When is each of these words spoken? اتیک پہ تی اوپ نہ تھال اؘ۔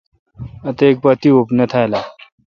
اتیک 0.67 0.95
پہ 1.03 1.11
تی 1.21 1.29
اوپ 1.33 1.47
نہ 1.57 1.65
تھال 1.71 1.91
اؘ۔ 1.99 2.01